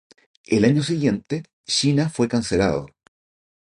El 0.47 0.65
año 0.65 0.81
siguiente, 0.81 1.43
Sheena 1.67 2.09
fue 2.09 2.27
cancelado. 2.27 2.87